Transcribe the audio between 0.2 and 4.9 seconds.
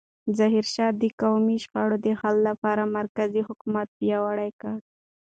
ظاهرشاه د قومي شخړو د حل لپاره مرکزي حکومت پیاوړی کړ.